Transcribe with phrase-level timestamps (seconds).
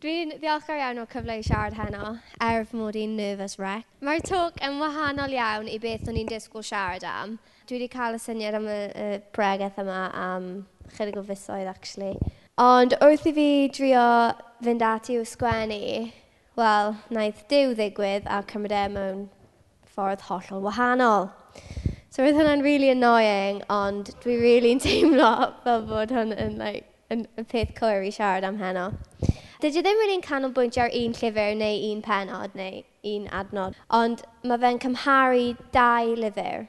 [0.00, 3.84] Dwi'n ddiolchgar iawn o cyfle i siarad heno, er fy mod i'n nervous wreck.
[4.00, 7.34] Mae'r talk yn wahanol iawn i beth o'n i'n disgwyl siarad am.
[7.68, 10.46] Dwi wedi cael y syniad am y, y bregaeth yma am
[10.94, 12.14] chydig o fusoedd, actually.
[12.64, 14.06] Ond wrth i fi drio
[14.64, 16.08] fynd ati i'w sgwennu,
[16.56, 19.20] wel, naeth diw ddigwydd a cymryd e mewn
[19.84, 21.28] ffordd hollol wahanol.
[22.08, 25.34] So roedd hwnna'n really annoying, ond dwi really'n teimlo
[25.66, 28.88] fel bod hwn yn, like, yn, yn peth cywir i siarad am heno.
[29.60, 32.78] Dydy ddim wedi'n canolbwyntio ar un llyfr neu un penod neu
[33.10, 36.64] un adnod, ond mae fe'n cymharu dau lyfr,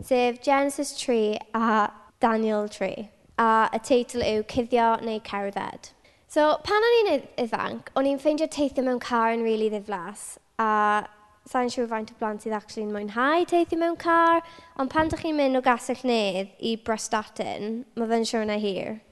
[0.00, 1.90] sef Genesis 3 a
[2.24, 3.04] Daniel 3,
[3.36, 5.92] a y teitl yw Cuddio neu Cerdded.
[6.24, 10.26] So, pan o'n i'n ifanc, o'n i'n ffeindio teithio mewn car yn rili really ddiflas,
[10.56, 11.04] a
[11.52, 14.40] sa'n siŵr faint o blant sydd actually'n mwynhau teithio mewn car,
[14.80, 19.02] ond pan ydych chi'n mynd o gasell nedd i Brastatin, mae fe'n siŵr na hir.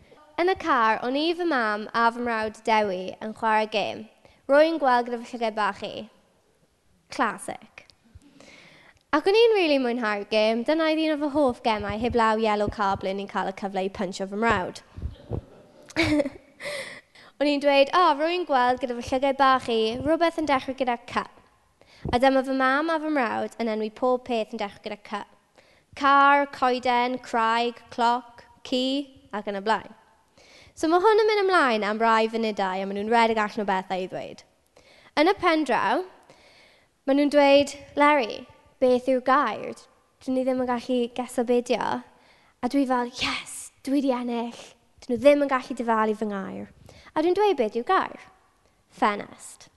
[0.41, 3.99] Yn y car, o'n i fy mam a fy mrawd Dewi yn chwarae gêm.
[4.49, 6.07] Rwy'n gweld gyda fy llygau bach i.
[7.13, 7.83] Classic.
[9.13, 12.41] Ac o'n i'n rili really mwynhau'r gêm, dyna i ddyn o fy hoff gemau heblaw
[12.41, 14.81] yellow car blyn ni'n cael y cyfle i punch o fy mrawd.
[16.09, 20.81] o'n i'n dweud, o, oh, rwy'n gweld gyda fy llygau bach i rhywbeth yn dechrau
[20.81, 21.37] gyda cut.
[22.09, 25.39] A dyma fy mam a fy mrawd yn enwi pob peth yn dechrau gyda cut.
[26.01, 28.87] Car, coeden, craig, cloc, ci
[29.37, 30.00] ac yn y blaen.
[30.81, 33.69] So mae hwn yn mynd ymlaen am rai funudau a maen nhw'n redeg allan o
[33.69, 34.39] bethau i ddweud.
[35.21, 35.99] Yn y pen draw,
[37.05, 38.47] maen nhw'n dweud, Larry,
[38.81, 39.75] beth yw gair?
[40.25, 41.91] Dyn ni ddim yn gallu gesobedio.
[42.65, 44.65] A dwi fel, yes, dwi di ennill.
[45.05, 46.73] Dyn nhw ddim yn gallu difalu fy ngair.
[47.13, 48.27] A dwi'n dweud beth yw gair?
[48.89, 49.69] Ffenest.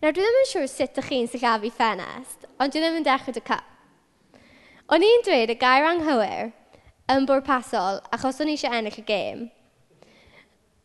[0.00, 3.36] Nawr, dwi ddim yn siŵr sut ydych chi'n sillafu ffenest, ond dwi ddim yn dechrau
[3.36, 3.68] dy cap.
[4.88, 6.54] O'n i'n dweud y gair anghywir
[7.12, 9.50] yn bwrpasol achos o'n i eisiau ennill y gêm,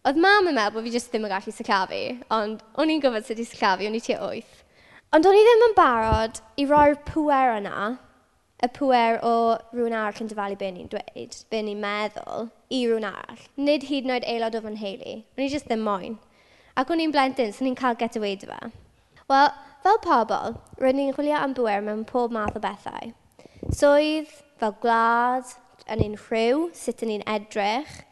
[0.05, 1.99] Oedd mam yn meddwl bod fi jyst ddim yn gallu sillafu,
[2.35, 4.59] ond o'n i'n gwybod sut i sillafu, o'n i tua wyth.
[5.17, 7.87] Ond o'n i ddim yn barod i roi'r pwer yna,
[8.61, 9.33] y pwer o
[9.71, 13.41] rhywun arall yn dyfalu be ni'n dweud, be ni'n meddwl, i rhywun arall.
[13.57, 15.17] Nid hyd yn oed aelod o fy nheulu.
[15.25, 16.21] O'n i jyst ddim moyn.
[16.77, 18.61] Ac o'n i'n blentyn, so ni'n cael get away dy fe.
[19.31, 19.51] Wel,
[19.81, 23.15] fel pobl, rydyn ni'n chwilio am bwer mewn pob math o bethau.
[23.73, 24.29] Swydd,
[24.61, 25.57] fel gwlad,
[25.89, 28.03] yn un rhyw, sut yn ni'n edrych,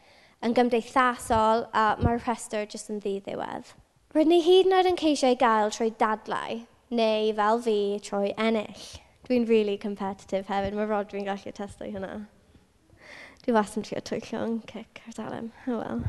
[0.43, 3.71] yn gymdeithasol a mae'r rhestr jyst yn ddiddiwedd.
[4.13, 6.59] Rydyn ni hyd yn oed yn ceisio gael trwy dadlau
[6.93, 8.83] neu fel fi trwy ennill.
[9.25, 12.25] Dwi'n really competitive hefyd, mae Rod dwi'n gallu testo hynna.
[13.43, 16.03] Dwi was yn trio twyllio'n cic ar dalem, oh well.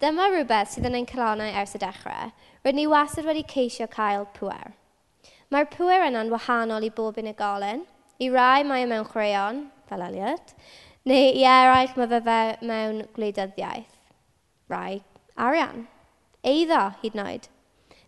[0.00, 2.34] Dyma rhywbeth sydd yn ein calonau ers y dechrau.
[2.66, 4.76] Rydyn ni wastad wedi ceisio cael pwer.
[5.50, 7.86] Mae'r pwer yna'n wahanol i bob unigolyn.
[8.20, 10.54] I rai mae e mewn chwaraeon, fel Elliot,
[11.06, 13.92] neu i eraill mae fe fe mewn gwleidyddiaeth,
[14.72, 15.02] rai
[15.36, 15.86] arian,
[16.42, 17.48] eiddo hyd yn oed,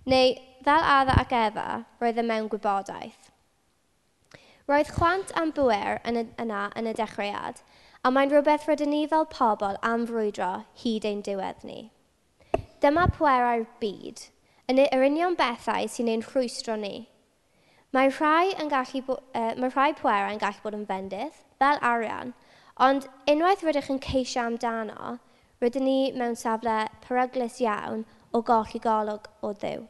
[0.09, 0.33] neu
[0.67, 1.67] fel adda ac efa
[2.01, 3.29] roedd e mewn gwybodaeth.
[4.69, 7.63] Roedd chwant am bwer yn y, yna yn y dechreuad,
[8.05, 10.51] a mae'n rhywbeth rydyn ni fel pobl am frwydro
[10.83, 11.79] hyd ein diwedd ni.
[12.83, 14.27] Dyma pwerau'r byd,
[14.71, 17.09] yn yr union bethau sy'n ein rhwystro ni.
[17.97, 22.35] Mae rhai, yn gallu, uh, mae rhai pwerau yn gallu bod yn fendydd, fel arian,
[22.79, 25.17] Ond unwaith rydych yn ceisio amdano,
[25.63, 29.81] rydyn ni mewn safle peryglus iawn o golli golwg o ddew.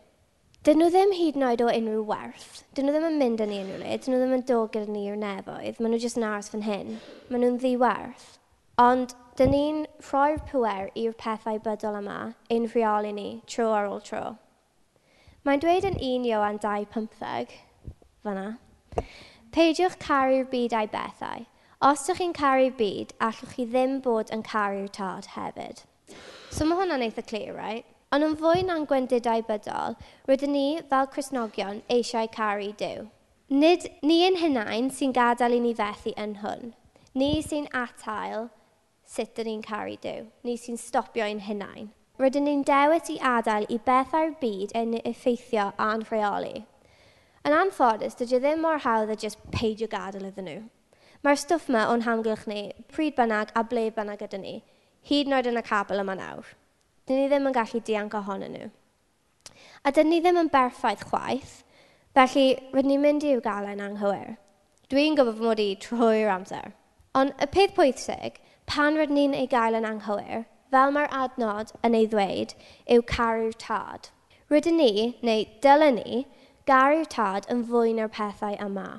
[0.65, 2.63] Dyn nhw ddim hyd yn oed o unrhyw werth.
[2.73, 3.99] Dyn nhw ddim yn mynd yn ni unrhyw le.
[4.01, 5.79] Dyn nhw ddim yn dod gyda ni i'r nefoedd.
[5.79, 6.97] Maen nhw jyst yn aros fan hyn.
[7.29, 8.27] Maen nhw'n ddiwerth.
[8.81, 12.19] Ond dyn ni'n rhoi'r pwer i'r pethau bydol yma
[12.55, 14.25] ein rheoli ni tro ar ôl tro.
[15.45, 17.55] Mae'n dweud yn 1 Ioan 2.15,
[18.25, 18.49] fyna.
[19.55, 21.47] Peidiwch caru'r byd a'i bethau,
[21.81, 25.85] Os ydych chi'n caru'r byd, allwch chi ddim bod yn caru'r tad hefyd.
[26.51, 27.85] So mae hwnna'n eitha clear, right?
[28.11, 29.95] Ond yn fwy na'n gwendidau bydol,
[30.27, 33.05] rydyn ni, fel Cresnogion, eisiau caru Dyw.
[33.55, 36.73] Nid ni yn hunain sy'n gadael i ni fethu yn hwn.
[37.15, 38.49] Ni sy'n atael
[39.07, 40.25] sut dyn ni'n caru Dyw.
[40.43, 41.93] Ni sy'n stopio ein hunain.
[42.19, 46.67] Rydyn ni'n dewis i adael i bethau'r byd yn effeithio a'n rheoli.
[47.47, 50.59] Yn anffodus, dydy e ddim mor hawdd a just peidio gadael iddyn nhw.
[51.27, 52.61] Mae'r stwff yma o'n hamgylch ni,
[52.95, 54.53] pryd bynnag a ble bynnag gyda ni,
[55.09, 56.53] hyd yn oed yn y cabl yma nawr.
[57.11, 58.69] Dyn ni ddim yn gallu dianc ohonyn nhw.
[59.83, 61.57] A dyn ni ddim yn berffaith chwaith,
[62.15, 62.45] felly
[62.75, 64.37] rydyn ni'n mynd i'w galen anghywir.
[64.93, 66.71] Dwi'n gwybod fod mod i trwy'r amser.
[67.19, 68.39] Ond y peth pwysig,
[68.71, 72.55] pan rydyn ni'n ei gael yn anghywir, fel mae'r adnod yn ei ddweud,
[72.95, 74.13] yw caru'r tad.
[74.55, 74.93] Rydyn ni,
[75.27, 76.25] neu dylen ni,
[76.71, 78.91] garu'r tad yn fwy na'r pethau yma.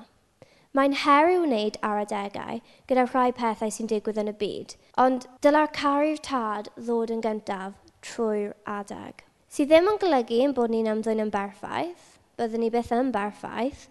[0.79, 5.25] Mae'n her i wneud ar adegau gyda rhai pethau sy'n digwydd yn y byd, ond
[5.43, 7.73] dyla'r caru'r tad ddod yn gyntaf
[8.07, 9.25] trwy'r adeg.
[9.51, 12.05] Sydd ddim yn golygu yn bod ni'n ymddwyn yn berffaith,
[12.39, 13.83] byddwn ni byth yn berffaith,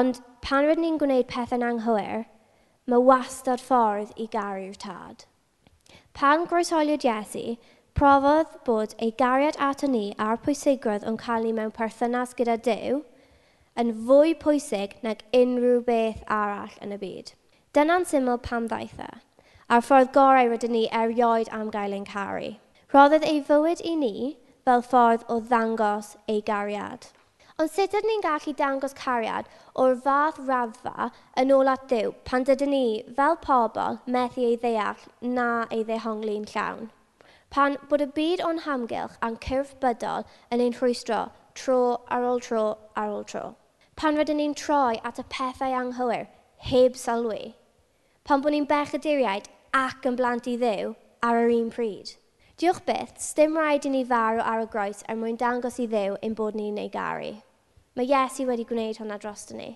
[0.00, 2.28] ond pan rydyn ni'n gwneud pethau'n anghywir,
[2.84, 5.24] mae wastad ffordd i garu'r tad.
[6.12, 7.56] Pan groesoliwyd Iesu,
[7.96, 13.00] profodd bod ei gariad ato ni a'r pwysigrwydd yn cael ei mewn perthynas gyda Dyw–
[13.78, 17.32] yn fwy pwysig nag unrhyw beth arall yn y byd.
[17.76, 19.10] Dyna'n syml pam ddaeth e,
[19.70, 22.56] a'r ffordd gorau rydyn ni erioed am gael ein caru.
[22.94, 24.14] Roddodd ei fywyd i ni
[24.66, 27.06] fel ffordd o ddangos ei gariad.
[27.58, 29.46] Ond sut ydyn ni'n gallu dangos cariad
[29.82, 31.08] o'r fath raddfa
[31.42, 32.84] yn ôl at Dyw pan dydyn ni,
[33.16, 35.06] fel pobl, methu ei ddeall
[35.38, 36.90] na ei ddehongli'n llawn?
[37.54, 41.22] Pan bod y byd o'n hamgylch a'n cyrff bydol yn ein rhwystro
[41.58, 41.80] tro
[42.14, 43.44] ar ôl tro ar ôl tro
[43.98, 46.28] pan rydyn ni'n troi at y pethau anghywir
[46.70, 47.56] heb sylwi,
[48.22, 50.92] pan bod ni'n bechaduriaid ac yn blant i ddew
[51.26, 52.12] ar yr un pryd.
[52.62, 56.14] Diolch byth, dim rhaid i ni farw ar y groes er mwyn dangos i ddew
[56.22, 57.34] ein bod ni'n ei garu.
[57.98, 59.72] Mae Iesu wedi gwneud hwnna dros ni.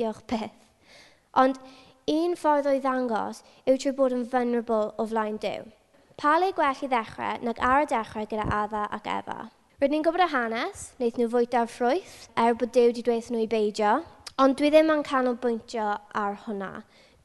[0.00, 0.56] Diolch byth.
[1.36, 1.60] Ond
[2.08, 5.68] un ffordd o'i ddangos yw trwy bod yn vulnerable o flaen dew.
[6.16, 9.42] Pa le gwell i ddechrau nag ar y dechrau gyda Adda ac Efa?
[9.82, 13.40] Rydyn ni'n gwybod y hanes, wnaeth nhw fwyta'r ffrwyth, er bod Dyw wedi dweud nhw
[13.42, 13.94] i beidio,
[14.38, 15.86] ond dwi ddim yn canolbwyntio
[16.20, 16.68] ar hwnna.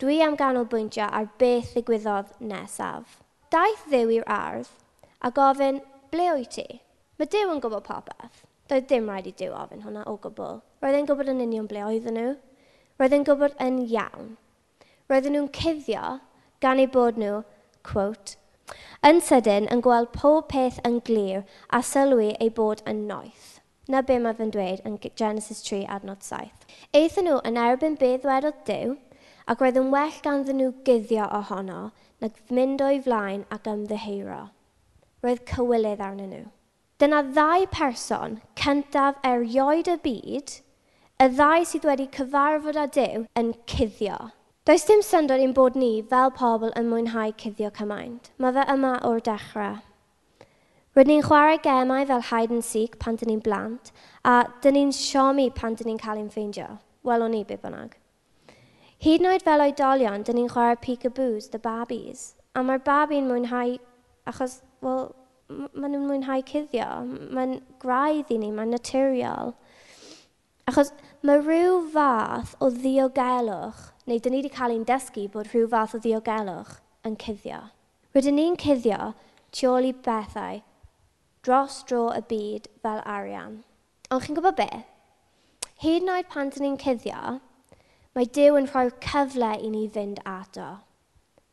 [0.01, 3.19] Dwi am ganolbwyntio ar beth ddigwyddodd nesaf.
[3.54, 4.71] Daeth ddew i'r ardd
[5.21, 5.77] a gofyn,
[6.09, 6.65] ble wyt ti?
[7.21, 8.42] Mae Dyw yn gwybod popeth.
[8.74, 10.57] Doedd dim rhaid i Dyw ofyn hwnna o gwbl.
[10.81, 12.33] Roedd e'n gwybod yn union ble oedden nhw.
[12.98, 14.33] Roedd e'n gwybod yn iawn.
[15.12, 16.07] Roedden nhw'n cuddio
[16.65, 17.44] gan eu bod nhw,
[17.86, 18.42] quote,
[19.06, 23.60] Yn sydyn yn gweld pob peth yn glir a sylwi ei bod yn noeth.
[23.88, 26.66] Na be mae fe'n dweud yn Genesis 3 adnod 7.
[26.98, 28.96] Eithon nhw yn erbyn beth wedodd Dyw,
[29.48, 31.82] ac roedd yn well ganddyn nhw guddio ohono
[32.22, 34.42] na mynd o'i flaen ac ymddeheiro.
[35.24, 36.48] Roedd cywilydd arnyn nhw.
[36.98, 40.58] Dyna ddau person cyntaf erioed y byd,
[41.22, 44.18] y ddau sydd wedi cyfarfod â Dyw yn cuddio.
[44.68, 48.25] Does dim syndod i'n bod ni fel pobl yn mwynhau cuddio cymaint.
[48.44, 49.78] Mae fe yma o'r dechrau.
[50.98, 53.94] Rydyn ni'n chwarae gemau fel hide and seek pan dyn ni'n blant,
[54.28, 54.34] a
[54.66, 56.68] dyn ni'n siomi pan dyn ni'n cael ein ffeindio.
[57.08, 57.96] Wel o'n i be bynnag.
[59.08, 62.34] Hyd yn oed fel oedolion, dyn ni'n chwarae peekaboos, the babies.
[62.52, 63.78] A mae'r babi'n mwynhau,
[64.28, 65.14] achos, wel,
[65.48, 66.92] maen nhw'n mwynhau cuddio.
[67.08, 69.56] Mae'n graidd i ni, mae'n naturiol.
[70.68, 70.92] Achos
[71.24, 75.95] mae rhyw fath o ddiogelwch neu dyn ni wedi cael ein dysgu bod rhyw fath
[75.98, 76.77] o ddiogelwch
[77.07, 77.57] yn cuddio.
[78.15, 79.12] Rydyn ni'n cuddio
[79.51, 80.62] tu ôl i bethau
[81.44, 83.59] dros dro y byd fel arian.
[84.12, 84.69] Ond chi'n gwybod be?
[85.83, 87.38] Hyd yn oed pan dyn ni'n cuddio,
[88.15, 90.69] mae Dyw yn rhoi cyfle i ni fynd ato.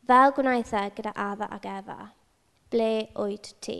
[0.07, 1.99] Fel gwnaeth e gyda adda ac efa.
[2.71, 3.79] Ble oed ti?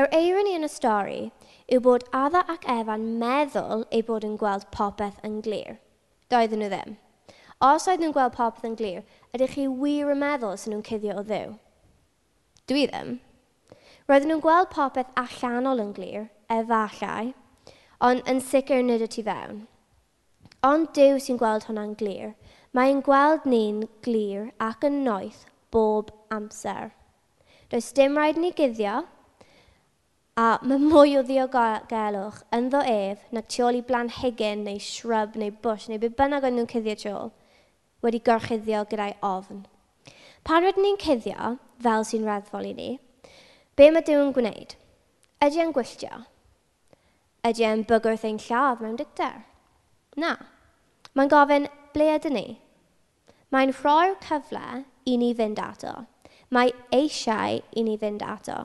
[0.00, 1.22] Yr eironi yn y stori
[1.68, 5.76] yw bod Adda ac Efan meddwl eu bod yn gweld popeth yn glir.
[6.32, 6.94] Doedden nhw ddim.
[7.62, 11.14] Os oedd nhw'n gweld popeth yn glir, ydych chi wir yn meddwl sy'n nhw'n cuddio
[11.20, 11.52] o ddew?
[12.66, 13.12] Dwi ddim.
[14.10, 17.28] Roedden nhw'n gweld popeth allanol yn glir, efallai,
[18.02, 19.60] ond yn sicr nid y tu fewn.
[20.66, 22.32] Ond Dyw sy'n gweld hwnna'n glir,
[22.74, 26.90] mae'n gweld ni'n glir ac yn noeth bob amser.
[27.70, 29.04] Does dim rhaid ni guddio,
[30.34, 35.38] a mae mwy o ddiogelwch yn ddo ef na tu ôl i blanhigyn neu shrub
[35.38, 37.32] neu bush neu be bynnag o'n nhw'n cuddio tu ôl
[38.02, 39.64] wedi gorchuddio gyda'i ofn.
[40.42, 42.88] Pan rydyn ni'n cuddio, fel sy'n reddfol i ni,
[43.78, 44.74] be mae Dyw yn gwneud?
[45.42, 46.24] Ydy e'n gwylltio?
[47.46, 49.44] Ydy e'n bygwrth ein lladd mewn dicter?
[50.18, 50.36] Na.
[51.14, 52.46] Mae'n gofyn, ble ydyn ni?
[53.54, 56.06] Mae'n rhoi'r cyfle i ni fynd ato.
[56.52, 58.58] Mae eisiau i ni fynd ato.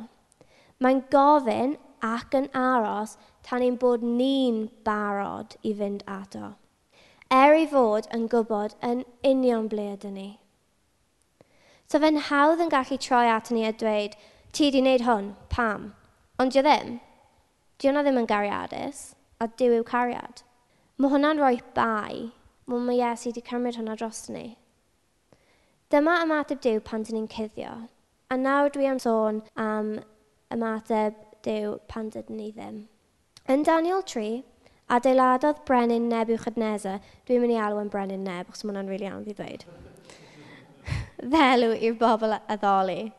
[0.84, 3.18] Mae'n gofyn ac yn aros
[3.48, 6.54] tan ein bod ni'n barod i fynd ato
[7.34, 10.30] er i fod yn gwybod yn union ble ydyn ni.
[11.88, 14.16] So fe'n hawdd yn gallu troi at ni a dweud,
[14.52, 15.94] ti di wneud hwn, pam?
[16.40, 17.00] Ond dio ddim.
[17.80, 20.44] Dio na ddim yn gariadus, a diw yw cariad.
[20.98, 22.32] Mae hwnna'n rhoi bai,
[22.66, 24.58] mae mae Iesu wedi cymryd hwnna dros ni.
[25.94, 27.74] Dyma ymateb Dyw pan dyn ni'n cuddio.
[28.28, 29.94] A nawr dwi am sôn am
[30.52, 31.16] ymateb
[31.48, 32.82] Dyw pan dydyn ni ddim.
[33.48, 34.44] Yn Daniel 3,
[34.90, 39.10] Adeiladodd Brenin Nebuchadnezzar, dwi'n mynd i alw yn Brenin Neb, achos mae hwnna'n rili really
[39.12, 39.66] anodd i ddweud,
[41.34, 43.12] ddelw i'r bobl addoli.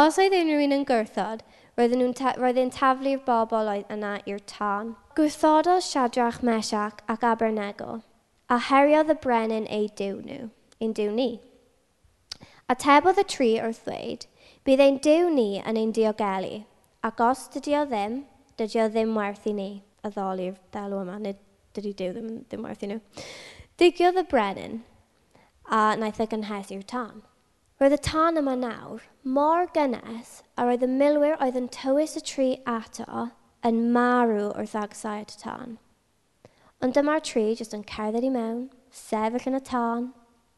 [0.00, 1.44] Os oedd unrhyw un yn gwrthod,
[1.76, 4.94] roedden nhw'n ta roedden taflu'r bobl oedd yna i'r tân.
[5.20, 8.00] Gwrthododd Siadrach Meshach ac Abernego,
[8.48, 10.48] a heriodd y brenin ei diw nhw,
[10.80, 11.30] ein diw ni.
[12.64, 14.24] A tebodd y tri wrth ddweud,
[14.64, 16.62] bydd ein diw ni yn ein diogelu,
[17.04, 18.22] ac os dydy o ddim,
[18.56, 19.72] dydy o ddim werth i ni
[20.08, 21.40] addoli'r ddelw yma, nid
[21.74, 23.00] dydy Dyw ddim, ddim werth i nhw.
[23.80, 24.82] Digiodd y brenin
[25.66, 27.22] a naeth y e gynhesi'r tân.
[27.80, 29.06] Roedd y tân yma nawr
[29.36, 33.28] mor gynnes a roedd y milwyr oedd yn tywys y tri ato
[33.66, 35.78] yn marw wrth y tân.
[36.84, 40.10] Ond dyma'r tri jyst yn cerdded i mewn, sefyll yn y tân,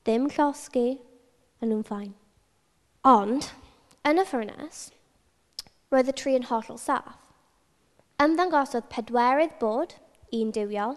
[0.05, 0.99] ddim llosgu,
[1.63, 2.13] a nhw'n ffain.
[3.07, 3.53] Ond,
[4.05, 4.89] yn y ffurnes,
[5.95, 7.26] roedd y tri yn hollol saff.
[8.17, 9.91] Ymddangosodd pedwerydd bod,
[10.33, 10.95] un diwiol,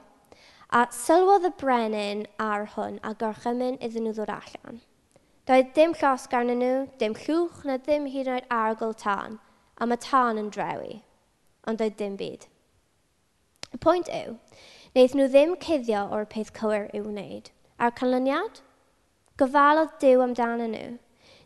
[0.72, 4.78] a sylwodd y brenin ar hwn a gorchymyn iddyn nhw ddod allan.
[5.50, 9.36] Doedd dim llos garnyn nhw, dim llwch na ddim hyd yn oed arogl tân,
[9.76, 11.02] a mae tân yn drewi,
[11.68, 12.48] ond doedd dim byd.
[13.76, 14.38] Y pwynt yw,
[14.94, 17.52] wnaeth nhw ddim cuddio o'r peth cywir i'w wneud.
[17.84, 18.64] A'r canlyniad?
[19.36, 20.96] Gofalodd Dyw amdano nhw.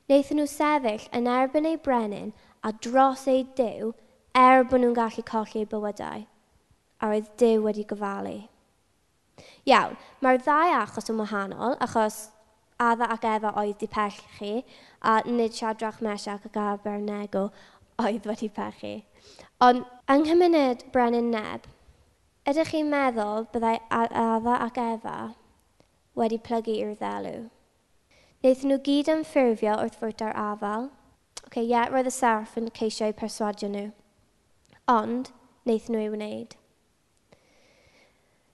[0.05, 3.95] Wnaethon nhw sefyll yn erbyn ei brenin a dros ei Dyw
[4.37, 6.25] er bod nhw'n gallu colli eu bywydau,
[6.99, 8.37] a roedd Dyw wedi gofalu.
[9.69, 12.17] Iawn, mae'r ddau achos yn wahanol, achos
[12.81, 14.63] Adda ac Efa oedd di pechu,
[15.01, 17.45] a nid Siadrach Mesiach ac Abernego
[18.01, 18.95] oedd wedi pechu.
[19.61, 21.69] Ond yng nghymuned Brenin Neb,
[22.49, 25.17] ydych chi'n meddwl byddai Adda ac Efa
[26.19, 27.49] wedi plygu i'r ddelw?
[28.43, 30.89] Wnaethon nhw gyd yn ffurfio wrth fwrt ar afal.
[30.89, 33.91] Oce, okay, ie, yeah, roedd y serff yn ceisio eu perswadio nhw
[34.91, 35.31] ond
[35.63, 36.55] wnaethon nhw ei wneud.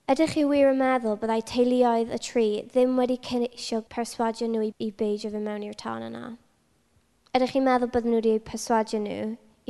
[0.10, 4.90] Ydych chi wir yn meddwl byddai teuluoedd y tri ddim wedi ceisio perswadio nhw i
[5.02, 6.24] beidio fy mewn i'r tân yna?
[7.38, 9.20] Ydych chi'n meddwl bydden nhw wedi perswadio nhw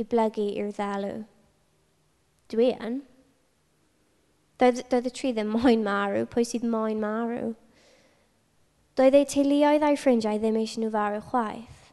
[0.00, 1.24] i blygu i'r ddelw?
[2.52, 3.02] Dwi yn.
[4.60, 7.54] Doedd, doedd y tri ddim moyn marw, pwy sydd moyn marw?
[9.00, 11.92] Doedd ei teuluoedd a'i ffrindiau ddim eisiau nhw farw chwaith,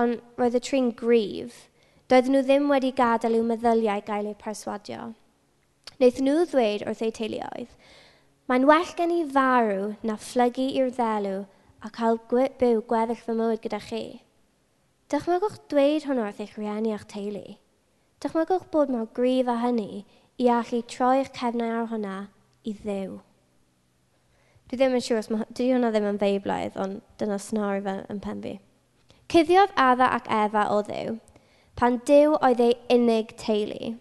[0.00, 1.66] ond roedd y tri'n grif,
[2.10, 5.12] Doedden nhw ddim wedi gadael i'w meddyliau gael eu perswadio.
[5.96, 7.74] Wnaeth nhw ddweud wrth eu teuluoedd,
[8.50, 11.44] Mae'n well gen i farw na phlygu i'r ddelw
[11.86, 14.00] a cael byw gweddill fy mywyd gyda chi.
[15.12, 17.44] Dychmygwch dweud hwnnw wrth eich rhieni a'ch teulu.
[18.18, 20.02] Dychmygwch bod mor grif â hynny
[20.42, 22.16] i allu troi eich cefnau ar hwnna
[22.66, 23.20] i ddew.
[24.66, 28.18] Dwi ddim yn siŵr os dwi hwnna ddim yn feiblaidd, ond dyna snor fe yn
[28.26, 28.56] pen fi.
[29.30, 31.20] Cuddiodd Adda ac Efa o ddew,
[31.80, 33.94] pan Dyw oedd ei unig teulu.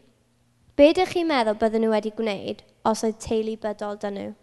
[0.75, 4.33] Be ydych chi'n meddwl bydden nhw wedi gwneud os oedd teulu bydol dyn nhw?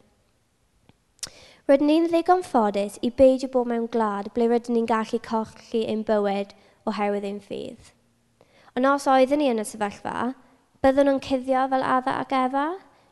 [1.68, 6.06] Rydyn ni'n ddigon ffodus i beidio bod mewn glad ble rydyn ni'n gallu colli ein
[6.08, 6.56] bywyd
[6.88, 7.92] oherwydd ein ffydd.
[8.72, 10.32] Ond os oeddwn ni yn y sefyllfa,
[10.80, 12.66] byddwn nhw'n cuddio fel adda ac efa,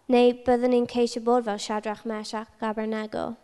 [0.08, 3.34] neu byddwn ni'n ceisio bod fel Siadrach Meshach ac Abednego?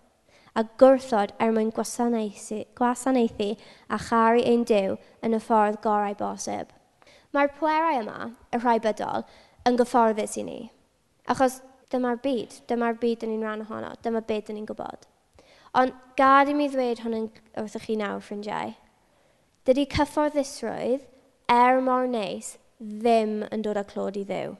[0.60, 3.50] a gwrthod er mwyn gwasanaethu,
[3.88, 6.74] a charu ein dew yn y ffordd gorau bosib.
[7.32, 9.24] Mae'r pwerau yma, y rhai bydol,
[9.68, 10.58] yn gyfforddus i ni.
[11.30, 11.60] Achos
[11.94, 15.06] dyma'r byd, dyma'r byd yn ni'n rhan ohono, dyma byd yn ni'n gwybod.
[15.80, 17.28] Ond gad i mi ddweud hwn
[17.62, 18.74] wrthych chi nawr, ffrindiau.
[19.68, 21.06] Dydy cyfforddusrwydd
[21.54, 24.56] er mor neis ddim yn dod â clod i ddew.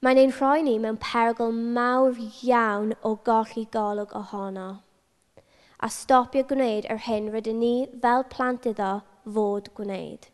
[0.00, 4.68] Mae'n ein rhoi ni mewn perygl mawr iawn o golli golwg ohono
[5.80, 8.90] a stopio gwneud yr hyn rydyn ni fel plant iddo
[9.36, 10.26] fod gwneud.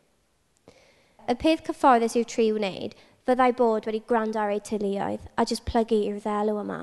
[1.30, 2.94] Y peth cyfforddus yw tri wneud,
[3.26, 6.80] fyddai bod wedi gwrando ar ei teuluoedd a jyst plygu i'r ddelw yma.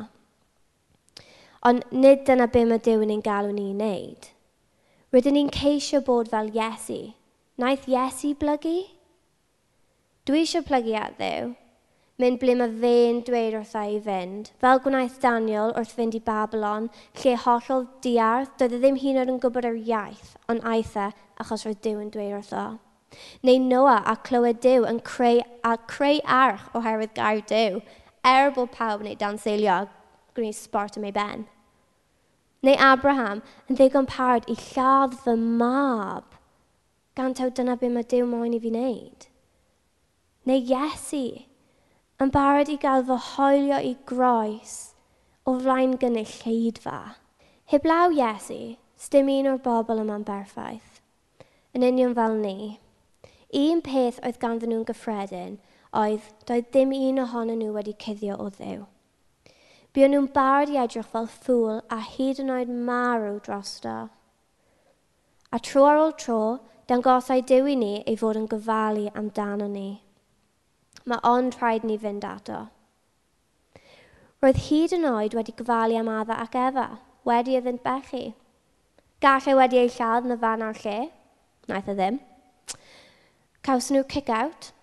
[1.68, 4.30] Ond nid dyna be mae Dyw yn ein galw ni i wneud.
[5.16, 7.02] Rydyn ni'n ceisio bod fel Iesu.
[7.60, 8.78] Naeth Iesu blygu?
[10.28, 11.54] Dwi eisiau plygu at Ddew,
[12.22, 14.52] mynd ble mae fe'n dweud wrtha i fynd.
[14.62, 16.90] Fel gwnaeth Daniel wrth fynd i Babylon,
[17.24, 21.66] lle hollol diarth, doedd e ddim hyn oed yn gwybod yr iaith, ond aeth achos
[21.66, 22.66] roedd Dyw yn dweud wrtho.
[23.46, 27.82] Neu Noah a clywed Dyw yn creu, a creu arch oherwydd gair Dyw,
[28.26, 29.80] er bod pawb wneud dan seilio
[30.38, 31.48] gwneud sport yn ei ben.
[32.64, 36.38] Neu Abraham yn ddigon parod i lladd fy mab,
[37.18, 39.28] gan taw dyna beth mae Dyw moyn i fi wneud.
[40.46, 41.24] Neu Iesu
[42.24, 44.74] yn barod i gael fy hoelio i groes
[45.44, 47.00] o flaen gynnyll lleidfa.
[47.72, 51.02] Heblaw Iesu, stym un o'r bobl yma'n berffaith,
[51.76, 52.78] yn union fel ni.
[53.60, 55.58] Un peth oedd ganddyn nhw'n gyffredin
[56.04, 58.86] oedd doedd ddim un ohonyn nhw wedi cuddio o ddew.
[59.94, 63.98] Buon nhw'n barod i edrych fel ffwl a hyd yn oed marw drosto.
[65.54, 66.40] A tro ar ôl tro,
[66.88, 69.90] dangosau Dyw i ni ei fod yn gofalu amdano ni
[71.10, 72.68] mae ond rhaid ni fynd ato.
[74.44, 76.88] Roedd hyd yn oed wedi gofalu am adda ac efa,
[77.28, 78.24] wedi iddynt bechu.
[79.24, 80.98] Gallai e wedi ei lladd yn y fan a'r lle,
[81.72, 82.22] naeth e ddim.
[83.64, 84.74] Caws nhw kick-out,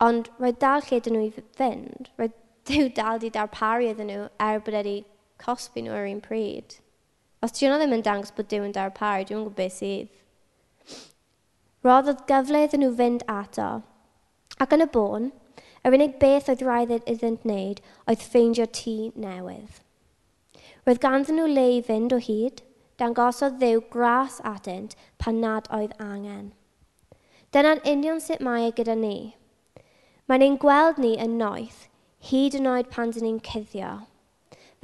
[0.00, 2.12] ond roedd dal lle dyn nhw i fynd.
[2.20, 2.38] Roedd
[2.70, 4.98] Dyw dal di darparu iddyn nhw er bod wedi
[5.42, 6.76] cosbi nhw ar un pryd.
[7.42, 10.10] Os ti'n ddim yn dangos bod Dyw yn darparu, dwi'n gwybod beth sydd.
[11.84, 13.70] Roedd oedd gyfle iddyn nhw fynd ato,
[14.60, 15.30] Ac yn y bôn,
[15.88, 17.78] yr unig beth oedd rhaid iddynt wneud
[18.10, 19.78] oedd ffeindio tŷ newydd.
[20.84, 22.60] Roedd ganddyn nhw le i fynd o hyd,
[23.00, 26.50] dangosodd ddew gras atynt pan nad oedd angen.
[27.56, 29.32] Dyna'n union sut mae e gyda ni.
[30.28, 31.86] Mae'n ein gweld ni yn noeth,
[32.28, 33.94] hyd yn oed pan dyn ni'n cuddio.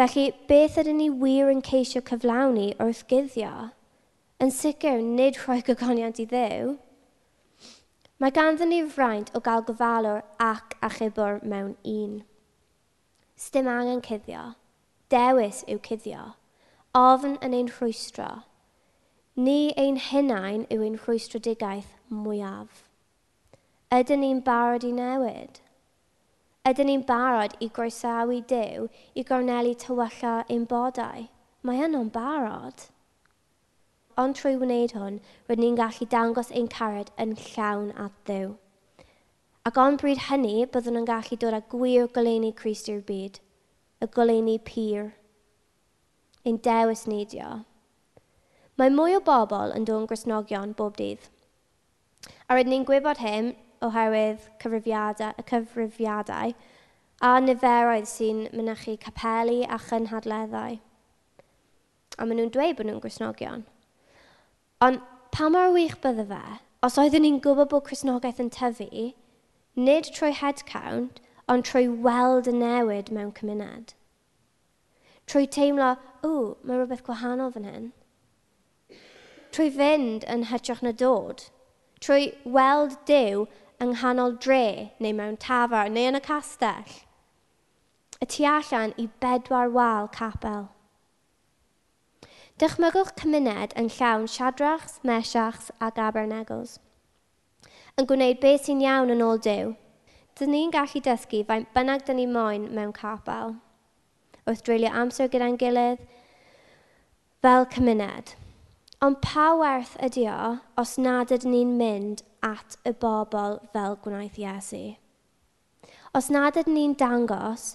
[0.00, 3.52] Felly, beth ydyn ni wir yn ceisio cyflawni wrth guddio?
[4.40, 6.75] Yn sicr, nid rhoi gygoniant i ddew,
[8.18, 12.14] Mae ganddyn ni fraint o gael gofalwr ac achubwr mewn un.
[13.37, 14.54] Stym angen cuddio.
[15.12, 16.23] Dewis yw cuddio.
[16.96, 18.30] Ofn yn ein rhwystro.
[19.37, 22.87] Ni ein hunain yw ein rhwystrodigaeth mwyaf.
[23.92, 25.61] Ydyn ni'n barod i newid?
[26.66, 31.28] Ydyn ni'n barod i groesawu Dyw i gornelu tywylla ein bodau?
[31.61, 32.88] Mae hynny'n barod
[34.20, 35.18] ond trwy wneud hwn,
[35.49, 38.54] rydyn ni'n gallu dangos ein carad yn llawn at ddew.
[39.68, 43.40] Ac ond bryd hynny, byddwn yn gallu dod â gwir goleini Christ i'r byd,
[44.00, 45.11] y goleini pyr,
[46.46, 47.64] ein dewis neidio.
[48.78, 51.28] Mae mwy o bobl yn dod yn grisnogion bob dydd.
[52.46, 53.52] A rydyn ni'n gwybod hyn
[53.85, 56.56] oherwydd cyfrifiadau, y cyfrifiadau
[57.25, 60.76] a niferoedd sy'n mynychu capelu a chynhadleddau.
[62.16, 63.64] A maen nhw'n dweud bod nhw'n grisnogion.
[64.80, 65.00] Ond
[65.33, 66.42] pa mor wych bydde fe,
[66.85, 69.04] os oeddwn ni'n gwybod bod Cresnogaeth yn tyfu,
[69.88, 73.95] nid trwy headcount, ond trwy weld y newid mewn cymuned.
[75.26, 77.88] Trwy teimlo, o, mae rhywbeth gwahanol fan hyn.
[79.56, 81.49] Trwy fynd yn hytrach na dod.
[82.04, 83.47] Trwy weld Dyw
[83.80, 87.00] yng nghanol dre neu mewn tafar neu yn y castell.
[88.21, 90.67] Y tu allan i bedwar wal capel.
[92.56, 96.78] Dychmygwch cymuned yn llawn siadrachs, mesiachs a gabernegos.
[98.00, 99.75] Yn gwneud beth sy'n iawn yn ôl Dyw,
[100.40, 103.52] dyn ni'n gallu dysgu faint bynnag dyn ni moyn mewn capel,
[104.49, 106.00] wrth dreulio amser gyda'n gilydd,
[107.45, 108.32] fel cymuned.
[109.04, 114.38] Ond pa werth ydy o os nad ydyn ni'n mynd at y bobl fel gwnaeth
[114.40, 114.80] Iesu?
[116.16, 117.75] Os nad ydyn ni'n dangos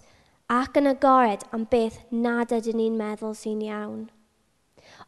[0.49, 4.01] ac yn agored am beth nad ydyn ni'n meddwl sy'n iawn–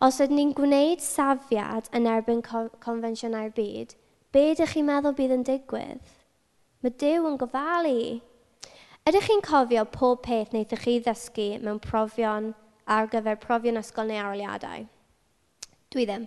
[0.01, 3.93] Os ydyn ni'n gwneud safiad yn erbyn confensiynau'r byd,
[4.33, 6.13] be ydych chi'n meddwl bydd yn digwydd?
[6.83, 7.99] Mae Dyw yn gofalu.
[9.07, 12.53] Ydych chi'n cofio pob peth wnaethoch chi ddysgu mewn profion
[12.89, 14.87] ar gyfer profion ysgol neu aroliadau?
[15.93, 16.25] Dwi ddim.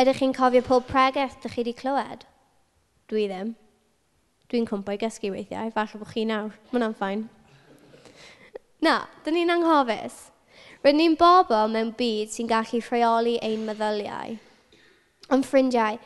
[0.00, 2.26] Ydych chi'n cofio pob pregeth ydych chi wedi clywed?
[3.12, 3.54] Dwi ddim.
[4.50, 6.50] Dwi'n cwmpo i gysgu weithiau, falle bod chi nawr.
[6.50, 7.26] Mae hwnna'n ffain.
[8.84, 10.33] Na, dyn ni'n anghofus.
[10.84, 14.34] Rydyn ni'n bobl mewn byd sy'n gallu rheoli ein meddyliau.
[15.32, 15.96] Ond ffrindiau,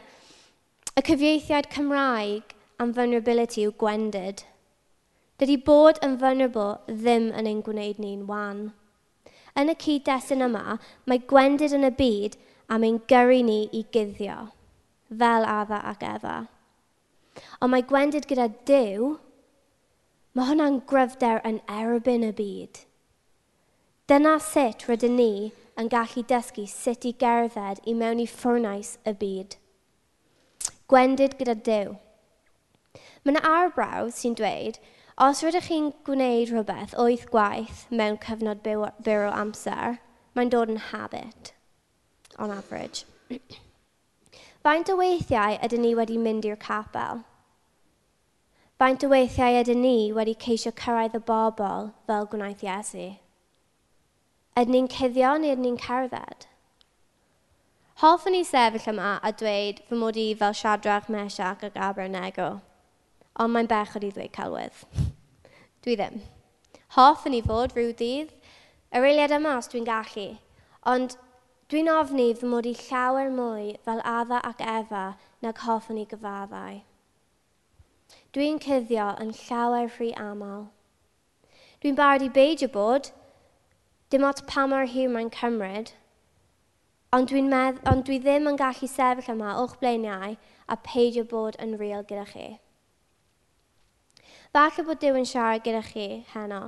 [0.95, 4.45] y cyfieithiad Cymraeg am vulnerability yw gwendid.
[5.43, 8.62] Dydy bod yn vulnerable ddim yn ein gwneud ni'n wan.
[9.59, 10.79] Yn y cyd-destun yma,
[11.11, 12.38] mae gwendid yn y byd
[12.71, 14.41] am ein gyrru ni i guddio,
[15.11, 16.41] fel adda ac efa.
[17.59, 19.17] Ond mae gwendid gyda Dyw,
[20.38, 22.87] mae hwnna'n gryfder yn erbyn y byd.
[24.09, 25.33] Dyna sut rydyn ni
[25.81, 29.57] yn gallu dysgu sut i gerdded i mewn i ffwrnais y byd.
[30.88, 31.90] Gwendid gyda Dyw.
[32.97, 34.79] Mae yna arbrawd sy'n dweud,
[35.27, 40.01] os rydych chi'n gwneud rhywbeth wyth gwaith mewn cyfnod byw, byw o amser,
[40.33, 41.53] mae'n dod yn habit,
[42.40, 43.05] on average.
[44.64, 47.27] Faint o weithiau ydyn ni wedi mynd i'r capel?
[48.81, 53.11] Faint o weithiau ydyn ni wedi ceisio cyrraedd y bobl fel gwnaeth Iesu?
[54.59, 56.49] Ydyn ni'n cuddio neu ydyn ni'n cerdded?
[58.01, 62.47] Hoffwn ni sefyll yma a dweud fy mod i fel siadrach mesiach ac abernego,
[63.38, 64.81] ond mae'n bechod i ddweud celwydd.
[65.85, 66.16] Dwi ddim.
[66.97, 68.33] Hoffwn ni fod rhyw dydd,
[68.90, 70.27] yr eiliad yma os dwi'n gallu,
[70.94, 71.14] ond
[71.71, 75.05] dwi'n ofni fy mod i llawer mwy fel adda ac efa
[75.47, 76.83] nag hoffwn i gyfaddau.
[78.35, 80.66] Dwi'n cuddio yn llawer rhy aml.
[81.79, 83.12] Dwi'n barod i beidio bod,
[84.11, 85.90] Dim ots pa mor hir mae'n cymryd,
[87.12, 90.37] ond, dwi'n medd ond dwi ddim yn gallu sefyll yma o'ch blaeniau
[90.68, 92.47] a peidio bod yn real gyda chi.
[94.57, 96.62] Falle bod Dyw yn siarad gyda chi heno.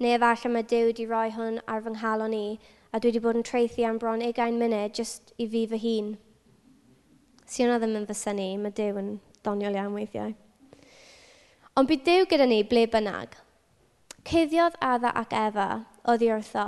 [0.00, 2.46] Neu falle mae Dyw wedi rhoi hwn ar fy nghalon i
[2.92, 6.10] a dwi wedi bod yn treithi am bron 20 munud just i fi fy hun.
[7.44, 10.32] Si hwnna ddim yn fy syni, mae Dyw yn ddoniol iawn weithiau.
[11.76, 13.36] Ond bydd Dyw gyda ni ble bynnag.
[14.24, 16.66] Cuddiodd Adda ac Efa oddi wrtho,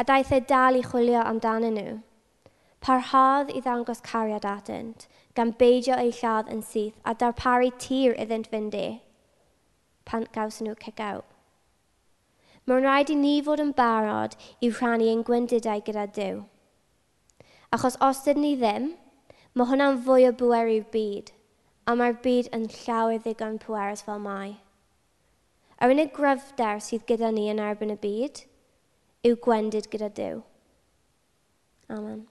[0.00, 1.92] a daeth e dal i chwilio amdanyn nhw.
[2.86, 5.04] Parhaodd i ddangos cariad atynt,
[5.36, 8.86] gan beidio ei lladd yn syth a darparu tir iddynt fynd i,
[10.08, 11.20] pan gaws nhw cegaw.
[12.66, 16.44] Mae'n rhaid i ni fod yn barod i rhannu ein gwendidau gyda Dyw.
[17.76, 18.92] Achos os dydyn ni ddim,
[19.52, 21.34] mae hwnna'n fwy o bwer i'r byd,
[21.84, 24.56] a mae'r byd yn llawer ddigon pwerus fel mae.
[25.82, 28.44] Yr unig gryfder sydd gyda ni yn erbyn y byd
[29.28, 30.40] yw gwendid gyda Dyw.
[31.92, 32.24] Amen.